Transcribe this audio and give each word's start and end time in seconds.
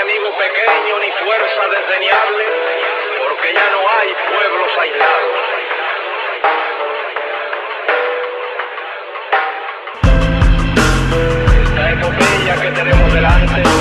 enemigo 0.00 0.30
pequeño 0.36 0.98
ni 1.00 1.10
fuerza 1.12 1.68
desdeñable, 1.68 2.44
porque 3.18 3.52
ya 3.52 3.70
no 3.70 3.80
hay 3.88 4.08
pueblos 4.30 4.70
aislados. 4.80 5.38
Esta 11.64 11.90
epopeya 11.90 12.54
que 12.62 12.70
tenemos 12.70 13.12
delante. 13.12 13.77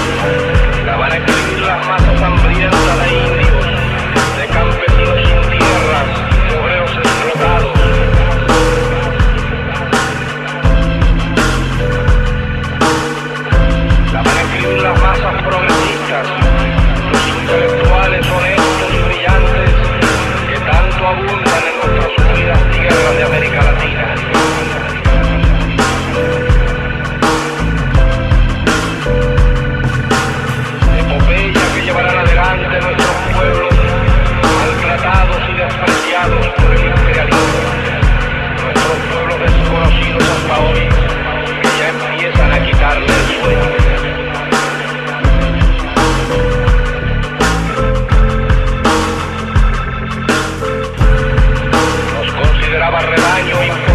you. 53.48 53.87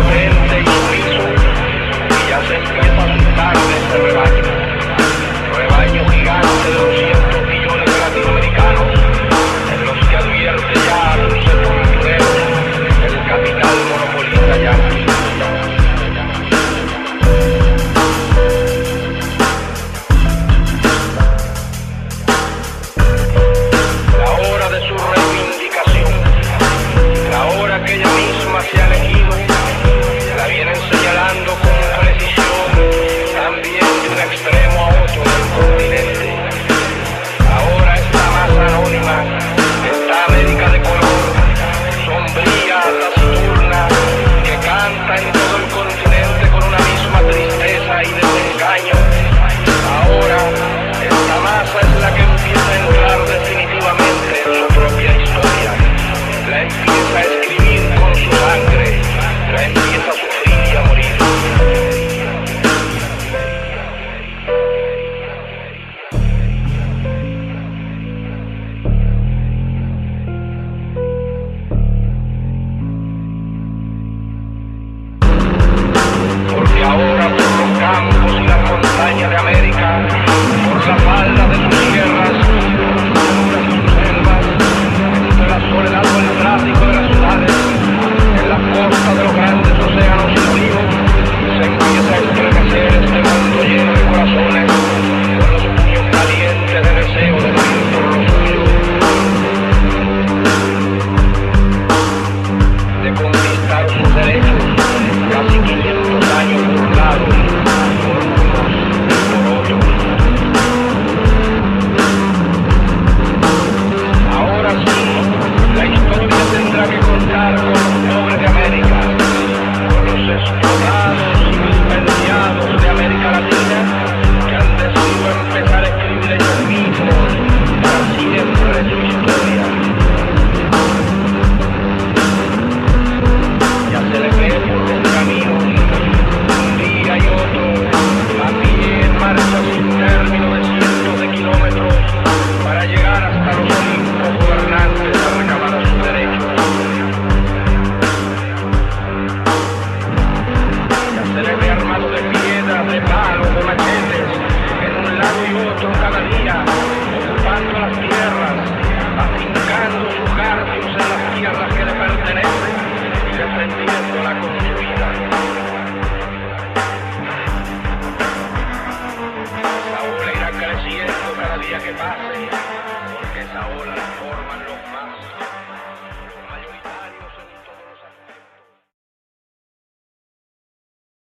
las 173.95 174.15
formas, 174.17 174.59
los 174.67 174.93
más 174.93 175.52